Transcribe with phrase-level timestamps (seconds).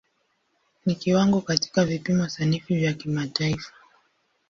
[0.85, 3.73] Ni kiwango katika vipimo sanifu vya kimataifa.